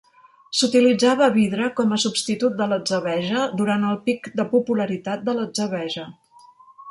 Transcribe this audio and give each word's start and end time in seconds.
S'utilitzava 0.59 1.25
vidre 1.35 1.67
com 1.79 1.91
a 1.91 1.99
substitut 2.03 2.55
de 2.61 2.67
l'atzabeja 2.71 3.45
durant 3.61 3.87
el 3.91 4.01
pic 4.09 4.29
de 4.39 4.45
popularitat 4.55 5.27
de 5.29 5.37
l'atzabeja. 5.41 6.07